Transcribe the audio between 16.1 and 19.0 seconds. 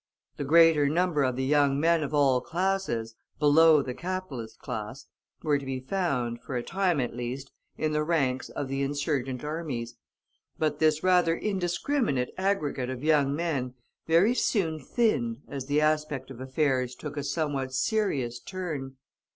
of affairs took a somewhat serious turn.